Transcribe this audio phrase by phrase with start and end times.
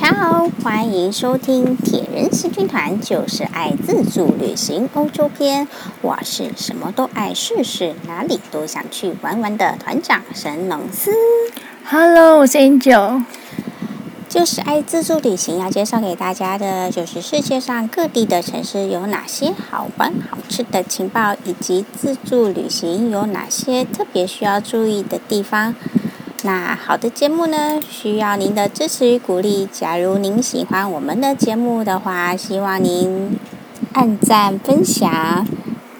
[0.00, 5.66] 家好，欢迎收听铁人行军团，就是爱自助旅行欧洲篇。
[6.02, 11.10] 我是什么都爱试试，哪里都想去玩玩的团长神农司。
[11.84, 13.24] Hello，我是 Angel。
[14.28, 25.74] 就是爱自助旅行，要介绍给大家的就是世界上各地的城市有哪些好玩好吃的情报，以及自助旅行有哪些特别需要注意的地方。
[26.44, 29.68] 那好的节目呢，需要您的支持与鼓励。
[29.72, 33.36] 假如您喜欢我们的节目的话，希望您
[33.92, 35.44] 按赞、分享，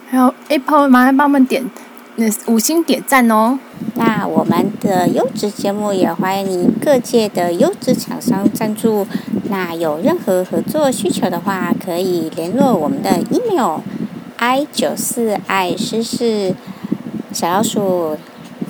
[0.09, 1.69] 还有 Apple 麻烦帮我们点
[2.15, 3.59] 那五星点赞哦。
[3.95, 9.05] 那我们的优质节目也欢迎您各界的优质厂商赞助。
[9.49, 13.81] 那有任何合作需求的话，可以联络我们的 email
[14.37, 16.55] i 九四爱试试
[17.33, 18.17] 小老鼠。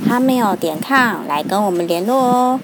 [0.07, 2.59] 哈没有点抗来跟我们联络哦。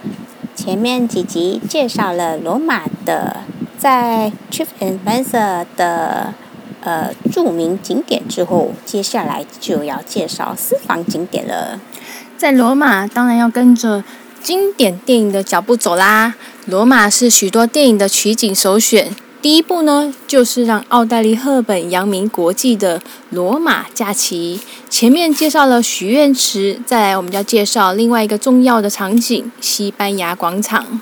[0.56, 3.38] 前面几集介绍了罗马的
[3.78, 6.34] 在 TripAdvisor 的
[6.82, 11.80] 呃著名景点之后，接下来就要介绍私房景点了。
[12.38, 14.04] 在罗马当然要跟着
[14.42, 16.36] 经典电影的脚步走啦。
[16.66, 19.14] 罗马是许多电影的取景首选。
[19.46, 24.60] 第一部呢，就是让奥黛丽·赫本扬名国际的《罗马假期》。
[24.90, 31.00] 前面介绍了许愿池，再来我们就要介绍另外一个重要的场景——西班牙广场。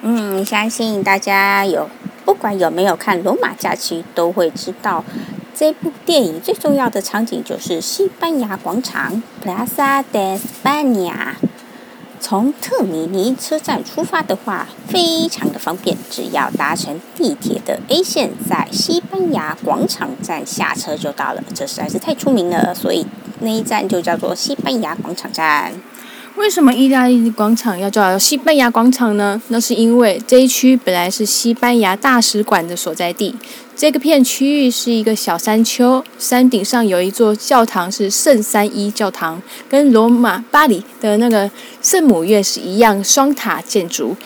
[0.00, 1.90] 嗯，相信大家有
[2.24, 5.04] 不管有没有看《罗马假期》，都会知道
[5.54, 11.34] 这部电影最重要的场景就是西班牙广场 （Plaza de España）。
[12.22, 21.42] 从特米尼车站出发的话，非常的方便，只要搭乘地铁的 A 线，在西班牙广场站下车就到了。
[21.52, 23.04] 这实在是太出名了，所以
[23.40, 25.72] 那一站就叫做西班牙广场站。
[26.36, 29.40] 为什么意大利广场要叫西班牙广场呢？
[29.48, 33.34] 那是因为这一区本来是西班牙大使馆的所在地。
[33.76, 41.50] 这个片区域是一个小山丘，山顶上有一座教堂，是圣三一教堂，跟罗马巴黎的那个
[41.82, 44.16] 圣母院是一样双塔建筑，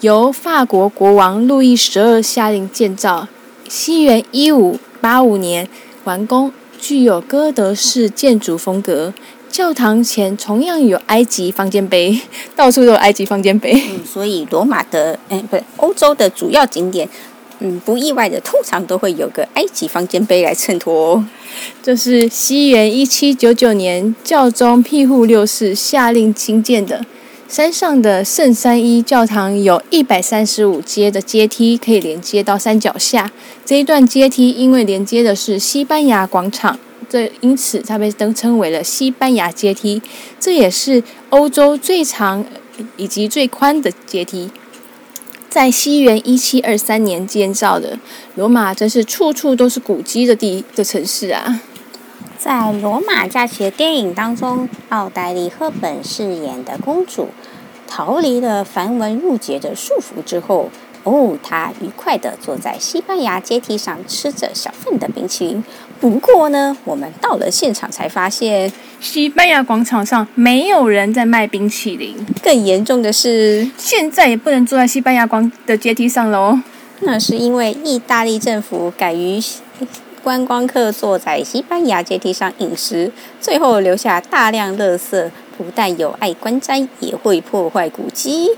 [0.00, 3.26] 由法国国王路易十二下令建造，
[3.68, 5.68] 西元一五八五年
[6.04, 9.14] 完工，具有哥德式建筑风格。
[9.58, 12.16] 教堂前同样有埃及方尖碑，
[12.54, 13.72] 到处都有埃及方尖碑。
[13.74, 17.08] 嗯，所以罗马的，哎，不是欧洲的主要景点，
[17.58, 21.24] 嗯，不意外的，通常都会有个埃及方尖碑来衬托。
[21.82, 27.04] 这是西元一七九九年教宗庇护六世下令兴建的。
[27.48, 33.32] 山上的圣三一教堂有一百三十五阶的阶梯，可以连接到山脚下。
[33.64, 36.78] 这一段阶梯因为连接的是西班牙广场。
[37.08, 40.02] 这因此，它被登称为了西班牙阶梯。
[40.38, 42.44] 这也是欧洲最长
[42.96, 44.50] 以及最宽的阶梯。
[45.48, 47.98] 在西元一七二三年建造的
[48.34, 51.62] 罗马，真是处处都是古迹的地的城市啊！
[52.38, 52.52] 在
[52.82, 57.28] 《罗马假期》的电影当中，奥黛丽·赫本饰演的公主
[57.86, 60.68] 逃离了繁文缛节的束缚之后。
[61.04, 65.64] 哦，她愉快地坐在西班牙阶梯上，吃着小份的冰淇淋。
[66.00, 72.14] 不过呢，我们到了现场才发现，西班牙广场上没有人在卖冰淇淋。
[72.42, 76.62] 更严重的是，现在也不能坐在西班牙广的阶梯上了哦。
[77.00, 79.40] 那是因为意大利政府敢于
[80.22, 83.10] 观光客坐在西班牙阶梯上饮食，
[83.40, 88.50] 最后留下大量垃圾，不但有碍观瞻，也会破坏古迹。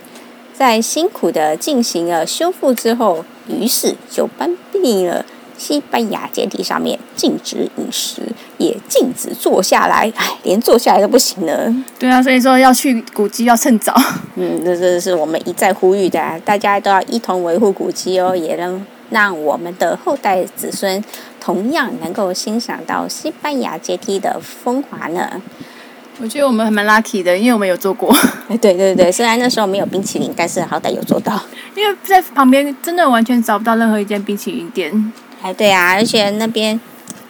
[0.53, 5.25] 在辛苦的进行了修复之后，于是就颁布了
[5.61, 8.23] 西班牙阶梯上面禁止饮食，
[8.57, 10.11] 也禁止坐下来。
[10.17, 11.75] 哎，连坐下来都不行了。
[11.99, 13.95] 对啊，所以说要去古迹要趁早。
[14.37, 21.05] 嗯，这这是我们一再呼吁的，大家都要一同维护古迹哦，也能让我们的后代子孙
[21.39, 25.43] 同样能够欣赏到西班牙阶梯的风华呢。
[26.23, 28.11] 我觉得我们还蛮 lucky 的，因为我们有做过。
[28.49, 31.39] 哎，对对对，虽然那时候没有冰淇淋，但是好歹有做到。
[31.77, 35.13] 因为在旁边真的完全找不到任何一间冰淇淋店。
[35.43, 36.79] 哎，对啊，而且那边，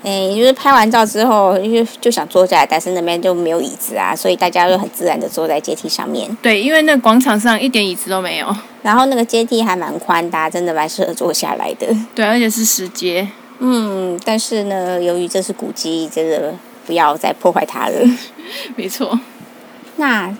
[0.03, 6.37] 哎，就是拍完照之后，就就想坐下来，但是那边就没有椅子啊，所以大家就很自然的坐在阶梯上面。
[6.43, 11.87] 对，因为那广场上一点椅子都没有，然后那个阶梯还蛮宽大，真的蛮适合坐下来的。
[12.15, 13.29] 对，而且是石阶。
[13.61, 16.55] 嗯，但是呢，由于这是古迹，真的
[16.87, 17.95] 不要再破坏它了。
[18.75, 19.21] 没错。
[19.97, 20.35] 那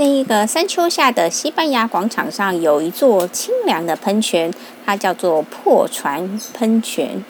[0.00, 4.50] 那一个山丘下的西班牙广场上有一座清凉的喷泉，
[4.86, 7.22] 它叫做破船喷泉，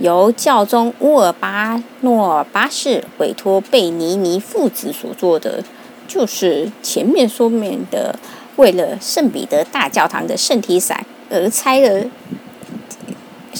[0.00, 5.62] 由教宗乌尔巴诺尔八世委托贝尼尼父子所做的，
[6.08, 8.18] 就是前面说明的
[8.56, 12.04] 为了圣彼得大教堂的圣体伞而拆了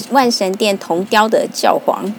[0.09, 2.13] 万神殿铜雕的教皇。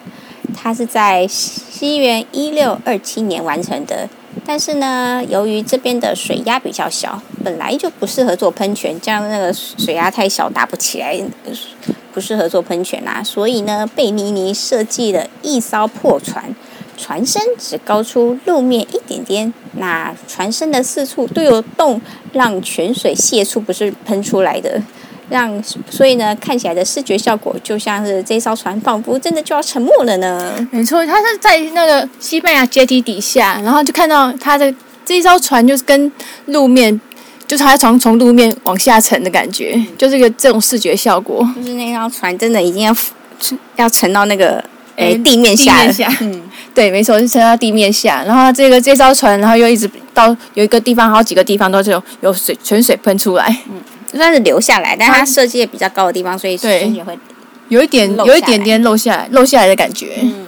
[0.54, 4.08] 它是在西元一六二七年完成的，
[4.46, 11.20] 但是呢，由于这边的水压比较小，本来就不适合做喷泉，这样那个水压太小打不起来，
[12.12, 13.22] 不适合做喷泉啊。
[13.22, 16.54] 所以呢，贝尼尼设计了一艘破船，
[16.96, 22.00] 船身只高出路面一点点，那船身的四处都有洞，
[22.32, 24.82] 让泉水泄出，不是喷出来的。
[25.32, 25.50] 让
[25.88, 30.68] 所以呢，看起来的视觉效果就像是这艘船仿佛真的就要沉没了呢。
[30.70, 34.72] 没错，它是在那个西班牙阶梯底下，然后就看到它的
[35.06, 36.12] 这一艘船就是跟
[36.46, 37.00] 路面，
[37.46, 41.48] 就是它从从路面往下沉的感觉，嗯、就是一个这种视觉效果。
[41.56, 42.94] 就是那艘船真的已经要
[43.76, 44.62] 要沉到那个
[44.96, 45.92] 诶地面下了。
[46.20, 46.42] 嗯，
[46.74, 48.22] 对，没错，就沉到地面下。
[48.26, 53.48] 然后这个这艘船，然后又一直到有一个地方，好几个地方都是有有水泉水喷出来。
[53.70, 53.80] 嗯。
[54.18, 57.18] 算是留下来，但它设计的比较高的地方，所以水也会
[57.68, 60.18] 有一点有一点点漏下来，漏下来的感觉。
[60.22, 60.46] 嗯。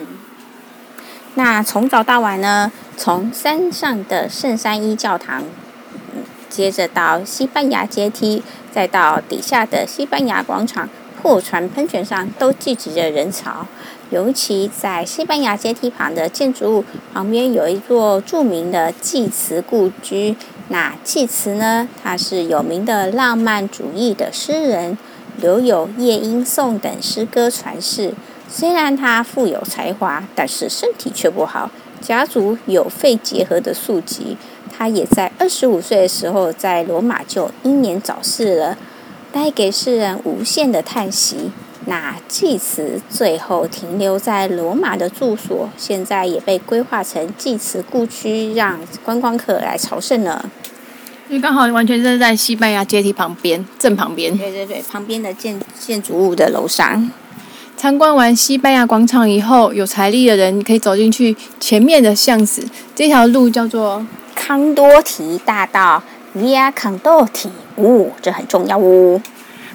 [1.34, 5.42] 那从早到晚呢，从山上的圣三一教堂，
[6.14, 10.88] 嗯，接着到西班牙阶梯，再到底下的西班牙广场
[11.20, 13.66] 破船喷泉上，都聚集着人潮。
[14.10, 20.36] 尤其在西班牙阶梯旁的建筑物旁边，有一座著名的济慈故居。
[20.68, 21.86] 那济慈呢？
[22.02, 24.96] 他是有名的浪漫主义的诗人，
[25.36, 28.14] 留有《夜莺颂》等诗歌传世。
[28.48, 31.70] 虽然他富有才华，但是身体却不好，
[32.00, 34.36] 家族有肺结核的宿疾。
[34.76, 38.78] 他也在二十五岁的时候在罗马就英年早逝了，
[39.32, 41.52] 带给世人无限的叹息。
[41.86, 50.48] 那济慈最后停留在罗马的住所，现在也被规划成济慈故居，让观光客来朝圣了。
[51.28, 54.36] 因为刚好完全是在西班牙阶梯旁边，正旁边。
[54.36, 57.10] 对对对，旁边的建建筑物的楼上。
[57.76, 66.02] 参观完西班牙广场以后，有财力的人可以走进去前面的巷子，这条路叫做康多提大道
[66.36, 67.48] （Via Condotti）。
[67.76, 69.20] 哦，这很重要哦。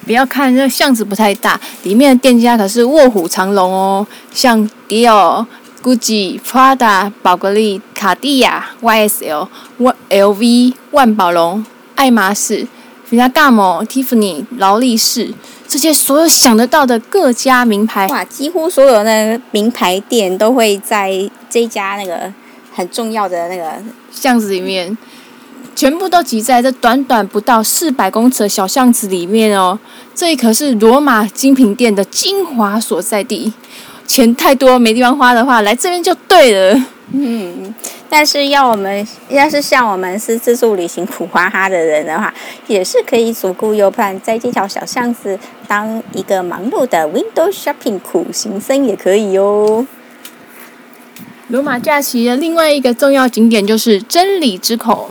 [0.06, 5.46] 不要看这巷子不太大，里面的店家可是卧虎藏龙哦，像迪奥、
[5.82, 9.48] GUCCI、Prada、宝格丽、卡地亚、YSL、
[10.08, 11.64] LV、万宝龙、
[11.94, 12.66] 爱马仕、
[13.10, 15.32] Ferragamo、Tiffany、劳力士，
[15.68, 22.32] 这些所有想得到的各家名牌，哇，几乎所有那个名牌店都会在这家那个
[22.74, 23.72] 很重要的那个
[24.10, 24.96] 巷子里面。
[25.74, 29.78] 全部都挤在这短短不到四百公尺的小巷子里面哦，
[30.14, 33.52] 这里可是罗马精品店的精华所在地。
[34.06, 36.84] 钱太多没地方花的话，来这边就对了。
[37.12, 37.72] 嗯，
[38.08, 42.34] 但是要我们要是像我们是自助旅行苦哈哈的人的话，
[42.66, 45.38] 也是可以左顾右盼，在这条小巷子
[45.68, 49.86] 当一个忙碌的 window shopping 苦行僧也可以哦。
[51.46, 55.10] 罗马假期的另外一个重要景点就是真理之口。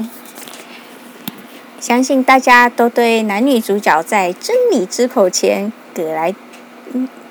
[1.79, 6.33] 相信大家都对男女主角在真理之口前葛莱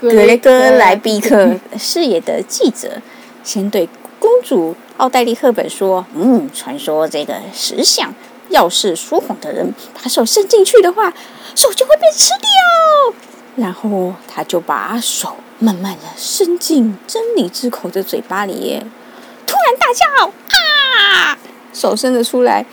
[0.00, 3.02] 格雷戈莱比克饰演的记者，
[3.44, 8.14] 先对公主奥黛丽赫本说：“嗯，传说这个石像，
[8.48, 11.12] 要是说谎的人把手伸进去的话，
[11.54, 13.14] 手就会被吃掉。”
[13.56, 18.82] 然后他就把手慢慢的伸进真理之口的嘴巴里，
[19.46, 21.38] 突然大叫：“啊！”
[21.74, 22.64] 手伸了出来。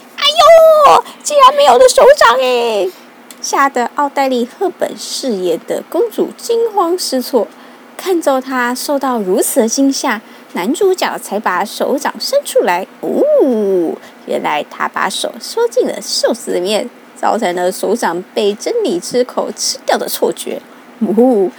[1.22, 2.88] 竟然没有了手掌哎！
[3.40, 7.46] 吓得奥黛丽·赫本饰演的公主惊慌失措。
[7.96, 10.20] 看着她受到如此的惊吓，
[10.54, 12.86] 男主角才把手掌伸出来。
[13.00, 13.94] 哦，
[14.26, 20.60] 原来他把手缩进了袖子里面，造成了手掌被真理之口吃掉的错觉。
[21.00, 21.50] 哦。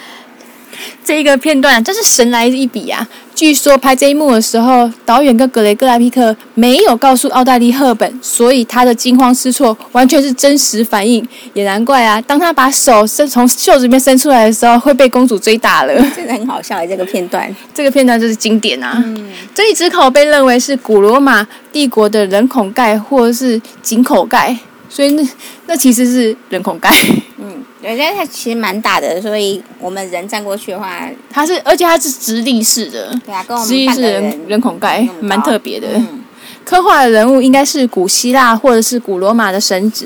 [1.03, 3.07] 这一个片段真是神来一笔呀！
[3.33, 11.25] 据说拍这一幕的时候，导演跟格雷戈莱皮克没有告诉奥黛丽·赫本，所以他的惊慌失措完全是真实反应。
[11.53, 15.93] 也难怪啊，当他把手伸从袖子里面伸出来的时候，会被公主追打了。
[16.15, 19.01] 真的很好笑，这个片段，这个片段就是经典啊！
[19.05, 24.57] 嗯，这一只口被认为是古罗马帝国的人孔盖或者是井口盖，
[24.89, 25.27] 所以那
[25.67, 26.89] 那其实是人孔盖。
[27.37, 27.63] 嗯。
[27.79, 35.87] 人家它其实蛮大的，所以我们人站过去的话，它是而且它是直立式的，对啊，跟我们直立式人人孔盖蛮特别的。
[35.93, 36.23] 嗯、
[36.65, 40.05] 刻画的人物应该是古希腊或者是古罗马的神祇。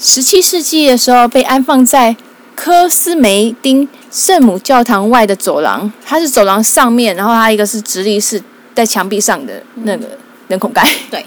[0.00, 2.16] 十七世纪的时候被安放在
[2.56, 8.42] 科斯梅丁圣母教堂外的走廊，它是走廊上面，然后它一个是直立式
[8.74, 10.08] 在墙壁上的那个
[10.48, 10.82] 人孔盖。
[11.10, 11.24] 对。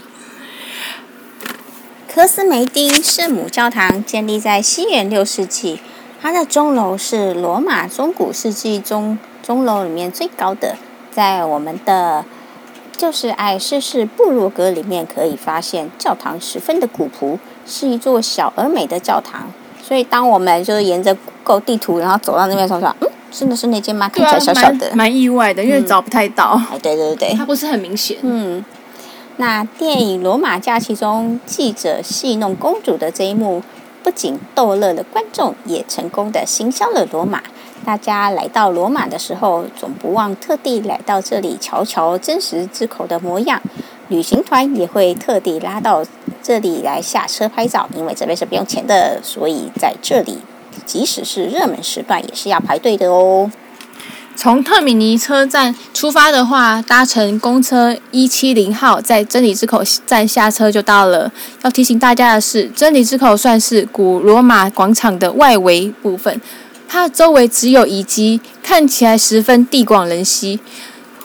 [2.14, 5.80] 科斯梅丁圣母教堂建立在西元六世纪，
[6.22, 10.76] 它的钟楼是罗马中古世纪中钟楼里面最高的。
[11.10, 12.26] 在我们的
[12.98, 19.50] 就是爱试试部落格里面可以发现，教堂十分的古朴，是一座小而美的教堂。
[19.82, 21.16] 所以当我们就是沿着
[21.46, 24.10] 购地图，然后走到那边的时候，说，嗯，真的是那间吗？
[24.10, 26.62] 看起来小小的，蛮意外的，因为找不太到。
[26.72, 28.18] 哎、嗯，对对对，它不是很明显。
[28.22, 28.66] 嗯。
[29.38, 33.64] 那电影《罗马假期》中，记者戏弄公主的这一幕，
[34.04, 37.42] 不仅逗乐了观众，也成功的行销了罗马。
[37.84, 43.60] 大家来到罗马的时候，总不忘特地来到这里瞧瞧真实之口的模样。
[44.10, 46.06] 旅行团也会特地拉到
[46.44, 50.40] 这里来下车拍照，因为这边是不用钱的，所以在这里，
[50.86, 53.50] 即使是热门时段，也是要排队的哦。
[54.36, 61.32] 从特米尼车站出发的话，搭乘公车一七零号，在真理之口站下车就到了。
[61.62, 66.42] 要提醒大家的是，真理之口算是古罗马广场的外围部分，
[66.88, 70.60] 它周围只有遗迹，看起来十分地广人稀。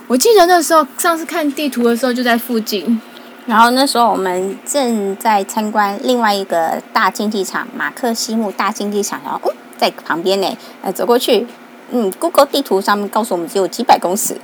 [0.09, 3.01] 我记得那时候上次看地图的时候就在附近，
[3.47, 11.47] 然后那时候我们正在参观另外一个大竞技场——马克西姆大竞技场，然后哦，在旁边呢，呃，走过去。
[11.91, 14.37] 嗯，Google 地图上面告诉我们只有几百公尺，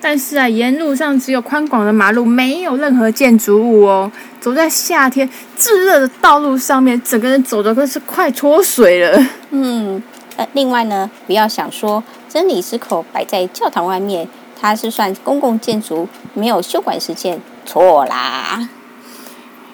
[0.00, 4.10] 但是啊，沿路上只有宽广的马路，没有任何建筑物哦。
[4.40, 9.26] 走在夏天炙热的道路上面，整个人走的都是快脱水了。
[9.50, 10.02] 嗯，
[10.36, 14.26] 呃，另外呢，不要想说真理之口摆在教堂外面，
[14.60, 18.68] 它是算公共建筑，没有休馆时间，错啦。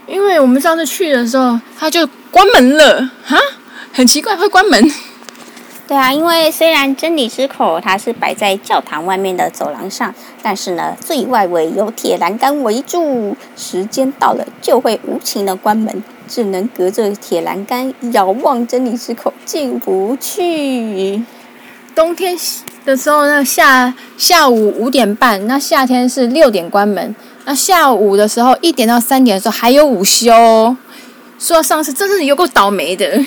[0.06, 3.38] 因为我们上次去的时候，它就关门了，哈，
[3.92, 4.92] 很奇怪会关门。
[5.88, 10.12] 对啊，因为虽然真理之口它是摆在教堂外面的走廊上，
[10.42, 21.22] 但是呢，最外围有铁栏杆围住，时间到了就会无情的关门，只能隔着铁栏杆遥望真理之口，进不去。
[21.94, 22.36] 冬天
[22.84, 27.14] 的时候，那下下午五点半，那夏天是六点关门。
[27.44, 30.76] 那下午的时候，一点到三点的时候还有午休。
[31.38, 33.24] 说到上次真是有够倒霉的。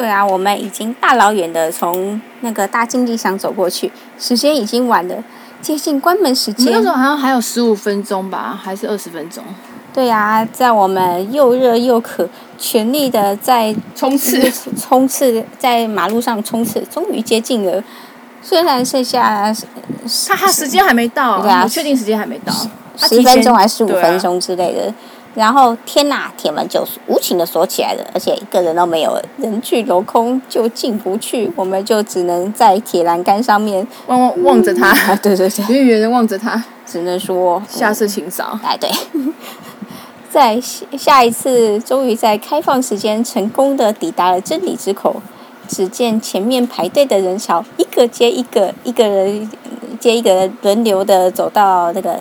[0.00, 5.22] 对啊，我们已经大老远的从那个大竞技场走过去，时间已经晚了，
[5.60, 6.72] 接近关门时间。
[6.72, 9.44] 那时候好像还有十五分钟吧，还是二十分钟？
[9.92, 12.26] 对啊，在我们又热又渴，
[12.56, 17.84] 全力的在冲刺，冲刺在马路上冲刺，终于接近了。
[18.40, 19.54] 虽然剩下，
[20.28, 22.50] 他他时间还没到，对啊，我确定时间还没到，
[22.96, 24.94] 十分钟还是十五分钟之类的。
[25.34, 31.50] 然后天呐，铁门就无情的锁起来了，而且一个人都没有，人去楼空，就进不去。
[31.54, 38.58] 我们就只能在铁栏杆上面望望望着他，嗯、对 对对，远远的望着他，只能说下次请早。
[38.64, 38.90] 哎，对，
[40.28, 40.60] 在
[40.98, 45.22] 下一次，终于在开放时间成功的抵达了真理之口。
[45.68, 49.48] 只见前面排队的人潮，一个接一个，一个人
[50.00, 52.18] 接一个人轮流的走到那个。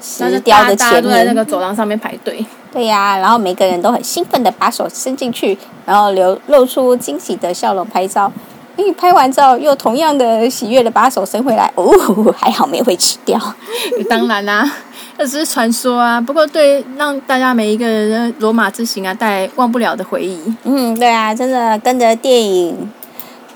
[0.00, 2.44] 石雕的前面，都在那个走廊上面排队。
[2.72, 8.30] 对呀、啊，然后每个人都很兴奋的把手伸进去，然后流露出惊喜的笑容拍照。
[8.76, 11.90] 因为拍完照又同样的喜悦的把手伸回来，哦，
[12.36, 13.40] 还好没会吃掉。
[14.10, 14.72] 当然啦、啊，
[15.16, 16.20] 这只是传说啊。
[16.20, 20.38] 不过对让大家每一个人的罗马之行啊带来忘不了的回忆。
[20.64, 22.92] 嗯，对啊，真的跟着电影，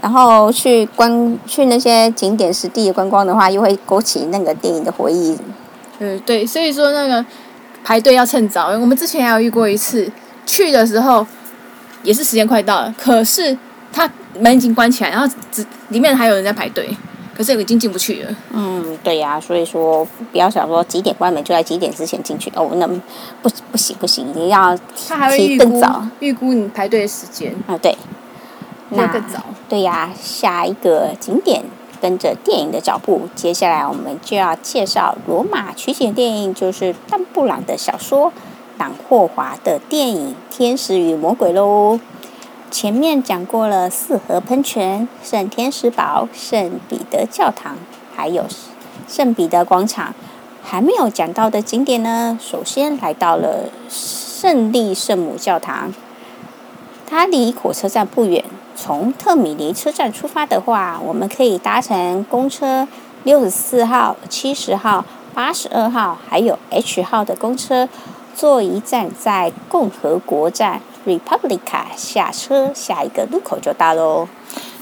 [0.01, 5.37] 然后去观去那些景点实地观光的话，又会勾起那个电影的回忆。
[6.01, 7.25] 嗯，对，所以说那个
[7.85, 8.69] 排队要趁早。
[8.71, 10.11] 我们之前还有遇过一次，
[10.45, 11.27] 去的时候
[12.03, 13.57] 也是时间快到了，可是
[13.93, 16.89] 他门已经关起来，然后只里面还有人在排队，
[17.37, 18.35] 可是已经进不去了。
[18.53, 20.03] 嗯，对呀、啊，所以说
[20.33, 22.87] 不要想说几点关门就在几点之前进去哦，那
[23.43, 24.75] 不不行不行，你要
[25.37, 27.97] 提更早，预估你排队的时间啊，对，
[28.89, 29.45] 那更早。
[29.69, 31.63] 对呀、啊，下一个景点。
[32.01, 38.29] 跟着电影的脚步，接下来我们就要介绍罗马取景电影，就是丹布朗的小说
[38.79, 42.01] 《朗霍华》的电影《天使与魔鬼》喽。
[42.71, 47.77] 前面讲过了四河喷泉、圣天使堡、圣彼得教堂，
[48.15, 48.47] 还有
[49.09, 50.15] 圣彼得广场，
[50.63, 52.39] 还没有讲到的景点呢。
[52.41, 55.93] 首先来到了圣利圣母教堂，
[57.09, 58.45] 它离火车站不远。
[58.83, 62.89] 从特米尼车站出发的话，我们可以搭乘公车
[63.25, 67.87] 六十四号、七十号、八十二号，还有 H 号的公车，
[68.35, 74.27] 坐一站在共和国站 Republica 下车，下一个路口就到喽。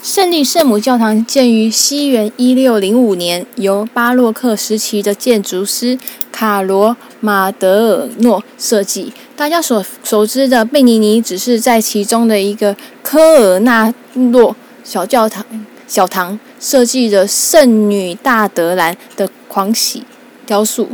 [0.01, 5.99] 圣利圣母教堂建于西元一六零五年，由巴洛克时期的建筑师
[6.39, 9.13] 卡罗马德尔诺设计。
[9.35, 14.55] 大家所熟知的贝尼尼只是在其中的一个科尔纳洛
[14.85, 15.45] 小教堂
[15.89, 20.05] 小堂设计的圣女大德兰的狂喜
[20.47, 20.89] 雕塑，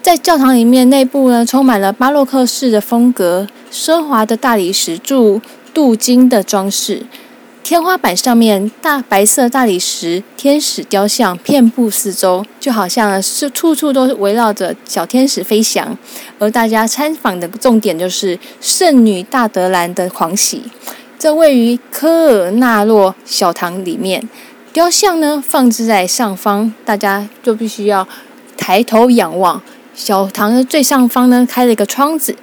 [0.00, 7.04] 在教堂里面内部呢，充满了巴洛克式的风格，奢华的大理石柱、镀金的装饰。
[7.64, 15.96] 天花板上面大白色大理石天使雕像遍布四周，就好像是处处都围绕着小天使飞翔。
[16.38, 20.64] 而大家参访的重点就是圣女大德兰的狂喜，
[21.18, 24.28] 这位于科尔纳洛小堂里面，
[24.70, 28.06] 雕像呢放置在上方，大家就必须要
[28.58, 29.62] 抬头仰望。
[29.94, 32.36] 小堂的最上方呢开了一个窗子。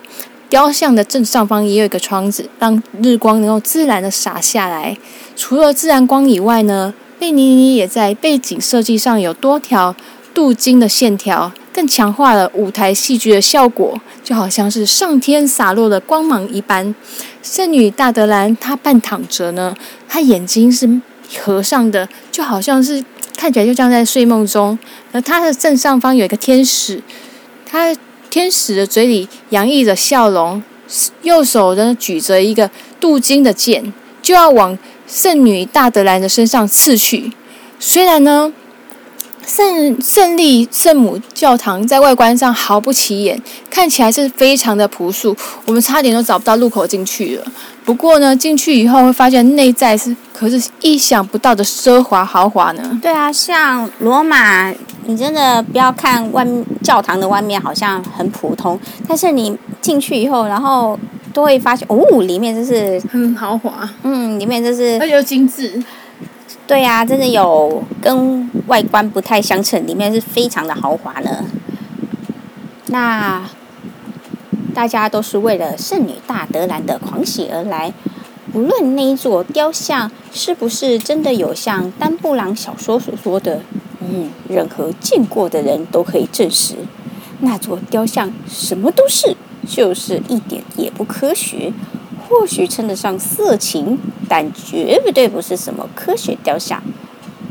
[0.51, 4.97] 雕像的正上方也有一个窗子，让日光能够自然的洒下来。
[5.37, 9.95] 除了自然光以外呢，贝尼尼也在背景设计上有多条
[10.33, 16.93] 镀金的线条，更强化了舞台戏剧的效果，就好像是上天洒落的光芒一般。
[17.41, 19.73] 圣女大德兰她半躺着呢，
[20.09, 20.99] 她眼睛是
[21.39, 23.01] 合上的，就好像是
[23.37, 24.77] 看起来就像在睡梦中。
[25.13, 27.01] 而她的正上方有一个天使，
[27.65, 27.95] 她。
[28.31, 30.63] 天使的嘴里洋溢着笑容，
[31.21, 37.33] 右手呢举着一个镀金的剑，就要往圣女大德兰的身上刺去。
[37.77, 38.53] 虽然呢，
[39.45, 45.35] 圣圣利圣母教堂在外观上毫不起眼，看起来是非常的朴素，
[45.65, 47.51] 我们差点都找不到入口进去了。
[47.83, 52.99] 不过呢，进去以后会发现内在是可是意想不到的奢华豪华呢。
[53.01, 54.71] 对啊，像罗马，
[55.05, 56.45] 你真的不要看外
[56.83, 60.97] 教堂的外面好像很普通，但是你进去以后，然后
[61.33, 63.89] 都会发现哦，里面就是很豪华。
[64.03, 65.83] 嗯，里面就是而且又精致。
[66.67, 71.43] 对呀、啊，真的有跟外观不太相称，里面是非常的豪华呢。
[72.85, 73.41] 那。
[74.81, 77.93] 大家都是为了圣女大德兰的狂喜而来，
[78.51, 83.61] 无论那一座雕像是不是真的有像丹布朗小说所说的，
[83.99, 86.77] 嗯，任何见过的人都可以证实，
[87.41, 89.37] 那座雕像什么都是，
[89.69, 91.71] 就是一点也不科学。
[92.27, 96.81] 或许称得上色情，但绝对不是什么科学雕像。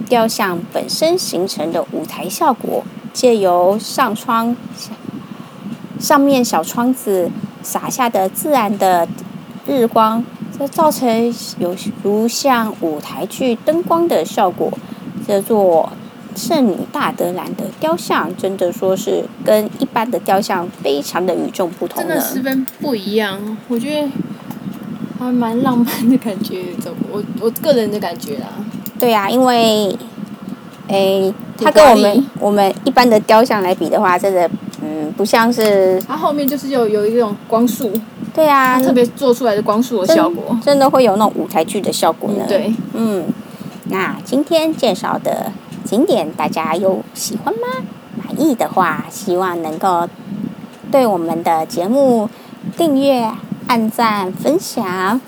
[0.09, 4.57] 雕像本身形成的舞台效果，借由上窗。
[6.01, 7.31] 上面小窗子
[7.63, 9.07] 洒下的自然的
[9.67, 10.25] 日光，
[10.59, 14.73] 这造成有如像舞台剧灯光的效果。
[15.29, 15.93] 这座
[16.35, 23.39] 圣女大德兰的雕像，真的说是跟一般的雕像非常的与众不同，真的十分不一样。
[23.69, 24.09] 我觉得
[25.19, 26.65] 还蛮浪漫的感觉，
[27.13, 28.47] 我我个人的感觉啦。
[28.99, 29.95] 对呀、啊，因为，
[30.89, 31.33] 诶，
[31.63, 34.51] 它跟我们我们一般的雕像来比的话，真的。
[34.91, 37.93] 嗯，不像是它后面就是有有一种光束，
[38.35, 42.45] 对啊，特别做出来的光束的效果真，真的会有那种舞台剧的效果呢。
[42.47, 43.25] 嗯对，嗯，
[43.85, 45.53] 那今天介绍的
[45.85, 47.61] 景点大家有喜欢吗？
[48.17, 50.09] 满意的话，希望能够
[50.91, 52.29] 对我们的节目
[52.77, 53.31] 订阅、
[53.69, 55.21] 按赞、分享。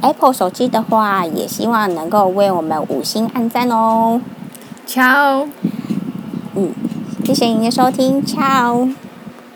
[0.00, 4.20] Apple 手机的话，也希望能够为我们五星按赞哦。
[4.86, 5.70] 瞧，嗯。
[7.28, 9.07] 谢谢您的收听，Ciao。